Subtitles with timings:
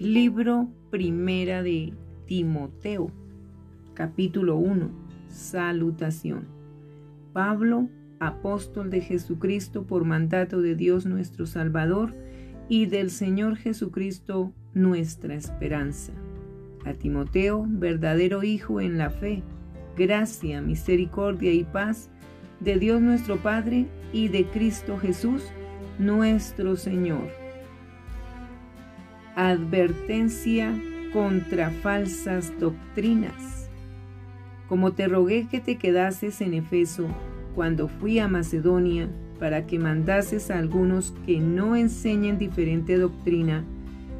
[0.00, 1.92] Libro primera de
[2.24, 3.12] Timoteo,
[3.92, 4.88] capítulo 1.
[5.28, 6.48] Salutación.
[7.34, 12.14] Pablo, apóstol de Jesucristo por mandato de Dios nuestro Salvador
[12.70, 16.14] y del Señor Jesucristo nuestra esperanza.
[16.86, 19.42] A Timoteo, verdadero Hijo en la fe,
[19.98, 22.10] gracia, misericordia y paz
[22.60, 25.42] de Dios nuestro Padre y de Cristo Jesús
[25.98, 27.39] nuestro Señor
[29.42, 30.78] Advertencia
[31.14, 33.70] contra falsas doctrinas.
[34.68, 37.06] Como te rogué que te quedases en Efeso
[37.54, 39.08] cuando fui a Macedonia,
[39.38, 43.64] para que mandases a algunos que no enseñen diferente doctrina,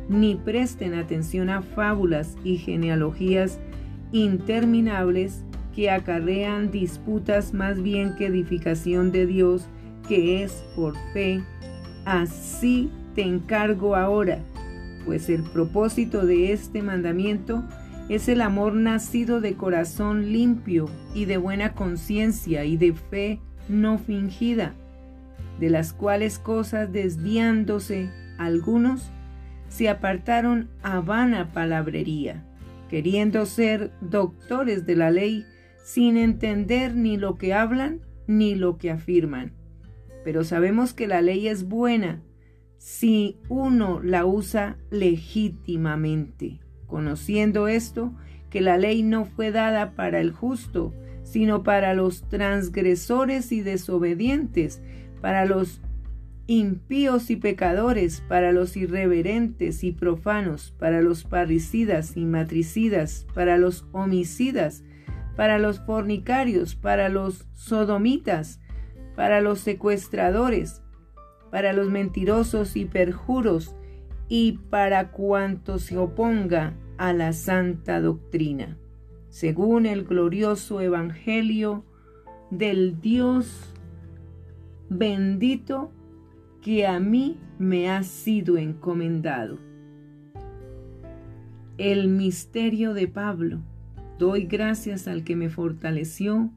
[0.09, 3.59] ni presten atención a fábulas y genealogías
[4.13, 5.45] interminables
[5.77, 9.69] que acarrean disputas más bien que edificación de Dios,
[10.09, 11.43] que es por fe.
[12.07, 14.39] Así te encargo ahora
[15.05, 17.65] pues el propósito de este mandamiento
[18.09, 23.99] es el amor nacido de corazón limpio y de buena conciencia y de fe no
[23.99, 24.75] fingida,
[25.61, 29.11] de las cuales cosas desviándose algunos
[29.69, 32.45] se apartaron a vana palabrería,
[32.89, 35.47] queriendo ser doctores de la ley
[35.85, 39.53] sin entender ni lo que hablan ni lo que afirman.
[40.25, 42.21] Pero sabemos que la ley es buena
[42.81, 48.15] si uno la usa legítimamente, conociendo esto,
[48.49, 54.81] que la ley no fue dada para el justo, sino para los transgresores y desobedientes,
[55.21, 55.83] para los
[56.47, 63.85] impíos y pecadores, para los irreverentes y profanos, para los parricidas y matricidas, para los
[63.93, 64.85] homicidas,
[65.37, 68.59] para los fornicarios, para los sodomitas,
[69.17, 70.81] para los secuestradores,
[71.51, 73.75] para los mentirosos y perjuros,
[74.29, 78.79] y para cuanto se oponga a la santa doctrina,
[79.29, 81.85] según el glorioso Evangelio
[82.51, 83.75] del Dios
[84.91, 85.93] bendito
[86.61, 89.59] que a mí me ha sido encomendado.
[91.79, 93.61] El misterio de Pablo.
[94.19, 96.51] Doy gracias al que me fortaleció,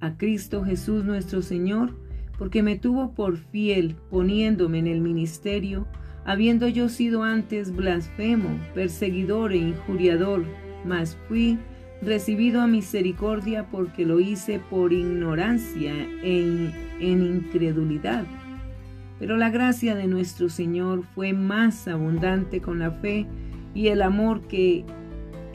[0.00, 1.94] a Cristo Jesús nuestro Señor,
[2.38, 5.86] porque me tuvo por fiel poniéndome en el ministerio,
[6.24, 10.44] habiendo yo sido antes blasfemo, perseguidor e injuriador,
[10.84, 11.58] mas fui
[12.02, 18.24] recibido a misericordia porque lo hice por ignorancia e en incredulidad.
[19.18, 23.26] Pero la gracia de nuestro Señor fue más abundante con la fe
[23.74, 24.84] y el amor que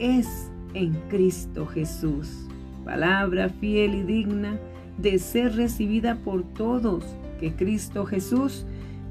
[0.00, 2.48] es en Cristo Jesús.
[2.84, 4.58] Palabra fiel y digna
[5.02, 7.04] de ser recibida por todos,
[7.40, 8.64] que Cristo Jesús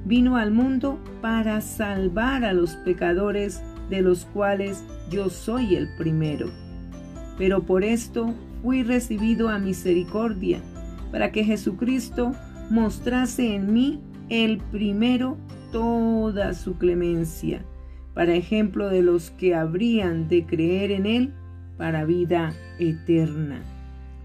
[0.05, 6.49] vino al mundo para salvar a los pecadores, de los cuales yo soy el primero.
[7.37, 10.61] Pero por esto fui recibido a misericordia,
[11.11, 12.31] para que Jesucristo
[12.69, 15.37] mostrase en mí el primero
[15.73, 17.65] toda su clemencia,
[18.13, 21.33] para ejemplo de los que habrían de creer en Él
[21.77, 23.61] para vida eterna.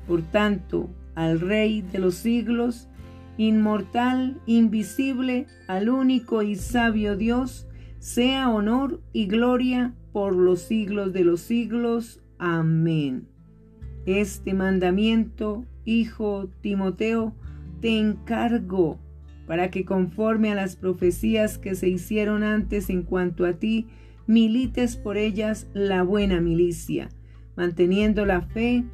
[0.06, 2.88] Por tanto, al Rey de los siglos,
[3.36, 7.66] inmortal, invisible, al único y sabio Dios,
[7.98, 12.22] sea honor y gloria por los siglos de los siglos.
[12.38, 13.26] Amén.
[14.06, 17.34] Este mandamiento, Hijo Timoteo,
[17.80, 19.00] te encargo
[19.46, 23.86] para que conforme a las profecías que se hicieron antes en cuanto a ti,
[24.26, 27.08] milites por ellas la buena milicia,
[27.56, 28.84] manteniendo la fe,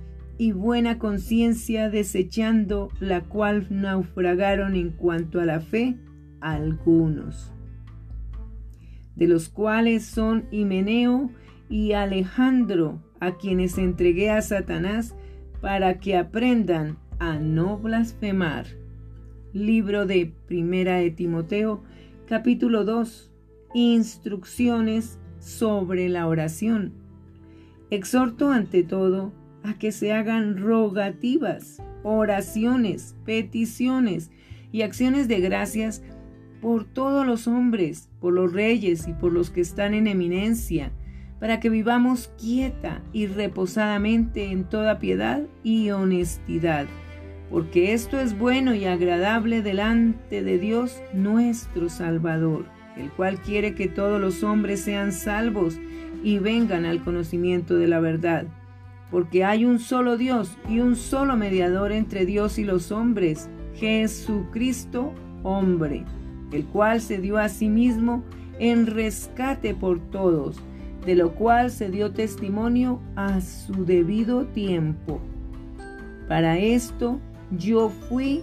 [0.42, 5.94] y buena conciencia, desechando la cual naufragaron en cuanto a la fe
[6.41, 7.53] algunos,
[9.14, 11.30] de los cuales son Himeneo
[11.69, 15.14] y Alejandro, a quienes entregué a Satanás
[15.60, 18.66] para que aprendan a no blasfemar.
[19.53, 21.84] Libro de Primera de Timoteo,
[22.27, 23.30] capítulo 2.
[23.74, 26.95] Instrucciones sobre la oración.
[27.91, 34.30] Exhorto ante todo a que se hagan rogativas, oraciones, peticiones
[34.72, 36.03] y acciones de gracias
[36.60, 40.92] por todos los hombres, por los reyes y por los que están en eminencia,
[41.41, 46.86] para que vivamos quieta y reposadamente en toda piedad y honestidad,
[47.50, 52.66] porque esto es bueno y agradable delante de Dios nuestro Salvador,
[52.97, 55.78] el cual quiere que todos los hombres sean salvos
[56.22, 58.47] y vengan al conocimiento de la verdad
[59.12, 65.12] porque hay un solo Dios y un solo mediador entre Dios y los hombres, Jesucristo
[65.42, 66.04] hombre,
[66.50, 68.24] el cual se dio a sí mismo
[68.59, 70.56] en rescate por todos,
[71.04, 75.20] de lo cual se dio testimonio a su debido tiempo.
[76.26, 77.20] Para esto
[77.50, 78.41] yo fui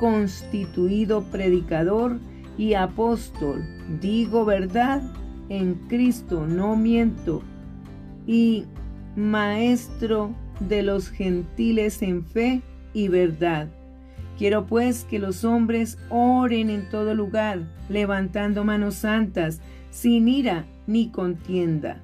[0.00, 2.18] constituido predicador
[2.56, 3.62] y apóstol,
[4.00, 5.02] digo verdad
[5.50, 7.42] en Cristo, no miento,
[8.26, 8.64] y
[9.16, 13.68] maestro de los gentiles en fe y verdad.
[14.38, 19.60] Quiero pues que los hombres oren en todo lugar, levantando manos santas,
[19.90, 22.00] sin ira ni contienda.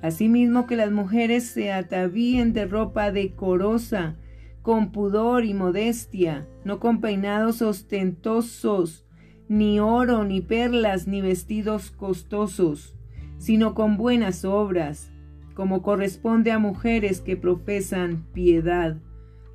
[0.00, 4.16] Asimismo que las mujeres se atavíen de ropa decorosa,
[4.62, 9.04] con pudor y modestia, no con peinados ostentosos,
[9.48, 12.94] ni oro, ni perlas, ni vestidos costosos,
[13.38, 15.10] sino con buenas obras,
[15.58, 18.96] como corresponde a mujeres que profesan piedad.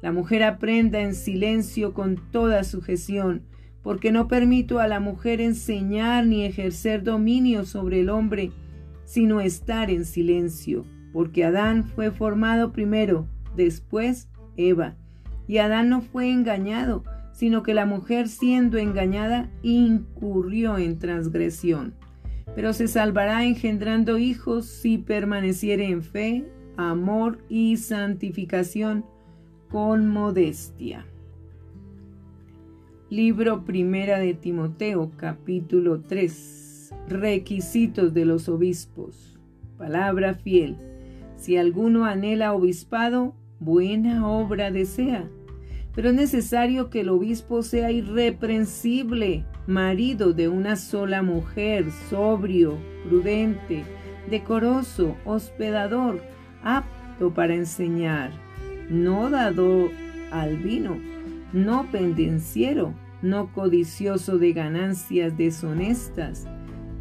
[0.02, 3.44] La mujer aprenda en silencio con toda sujeción,
[3.84, 8.52] porque no permito a la mujer enseñar ni ejercer dominio sobre el hombre,
[9.06, 10.84] sino estar en silencio,
[11.14, 14.28] porque Adán fue formado primero, después
[14.58, 14.98] Eva.
[15.48, 21.94] Y Adán no fue engañado, sino que la mujer siendo engañada incurrió en transgresión.
[22.56, 26.46] Pero se salvará engendrando hijos si permaneciere en fe,
[26.78, 29.06] amor y santificación
[29.70, 31.06] con modestia.
[33.10, 36.92] Libro Primera de Timoteo, capítulo 3.
[37.10, 39.38] Requisitos de los obispos.
[39.78, 40.78] Palabra fiel.
[41.38, 45.30] Si alguno anhela obispado, buena obra desea
[45.96, 52.78] pero es necesario que el obispo sea irreprensible, marido de una sola mujer, sobrio,
[53.08, 53.84] prudente,
[54.30, 56.22] decoroso, hospedador,
[56.64, 58.32] apto para enseñar,
[58.90, 59.90] no dado
[60.32, 60.98] al vino,
[61.54, 66.46] no pendenciero, no codicioso de ganancias deshonestas,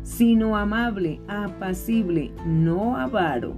[0.02, 3.56] sino amable, apacible, no avaro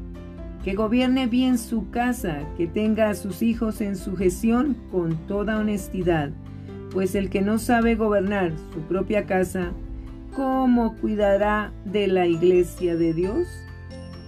[0.65, 6.31] que gobierne bien su casa, que tenga a sus hijos en sujeción con toda honestidad,
[6.95, 9.73] pues el que no sabe gobernar su propia casa,
[10.35, 13.49] ¿cómo cuidará de la iglesia de Dios?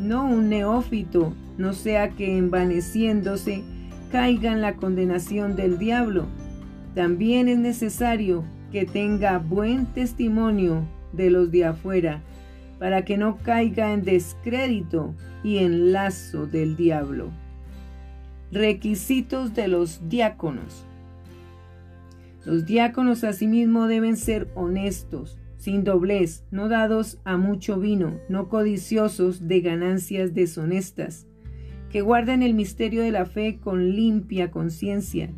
[0.01, 3.63] No un neófito, no sea que envaneciéndose
[4.11, 6.27] caiga en la condenación del diablo.
[6.97, 10.83] También es necesario que tenga buen testimonio
[11.13, 12.21] de los de afuera,
[12.81, 15.15] para que no caiga en descrédito
[15.45, 17.31] y en lazo del diablo.
[18.51, 20.86] Requisitos de los diáconos.
[22.47, 29.49] Los diáconos asimismo deben ser honestos, sin doblez, no dados a mucho vino, no codiciosos
[29.49, 31.27] de ganancias deshonestas,
[31.91, 35.33] que guarden el misterio de la fe con limpia conciencia,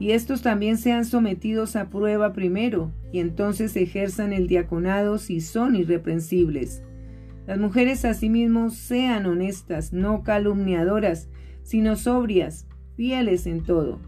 [0.00, 5.76] y estos también sean sometidos a prueba primero, y entonces ejerzan el diaconado si son
[5.76, 6.82] irreprensibles.
[7.46, 11.28] Las mujeres asimismo sean honestas, no calumniadoras,
[11.62, 12.66] sino sobrias,
[12.96, 14.00] fieles en todo.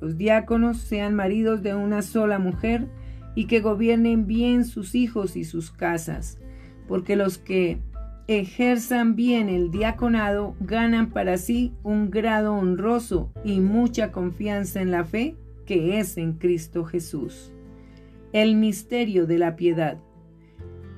[0.00, 2.88] Los diáconos sean maridos de una sola mujer
[3.34, 6.38] y que gobiernen bien sus hijos y sus casas,
[6.88, 7.78] porque los que
[8.28, 15.04] ejerzan bien el diaconado ganan para sí un grado honroso y mucha confianza en la
[15.04, 15.36] fe
[15.66, 17.52] que es en Cristo Jesús.
[18.32, 19.98] El misterio de la piedad.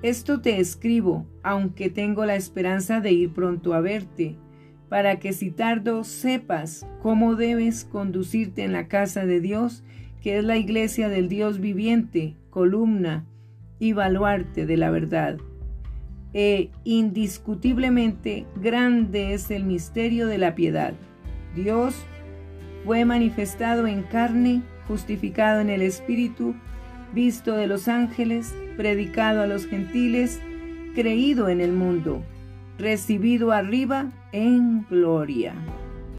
[0.02, 4.36] Esto te escribo, aunque tengo la esperanza de ir pronto a verte,
[4.92, 9.82] para que si tardo sepas cómo debes conducirte en la casa de Dios,
[10.20, 13.24] que es la iglesia del Dios viviente, columna
[13.78, 15.38] y baluarte de la verdad.
[16.34, 20.92] E indiscutiblemente grande es el misterio de la piedad.
[21.56, 21.94] Dios
[22.84, 26.54] fue manifestado en carne, justificado en el Espíritu,
[27.14, 30.38] visto de los ángeles, predicado a los gentiles,
[30.94, 32.22] creído en el mundo,
[32.76, 35.54] recibido arriba en gloria.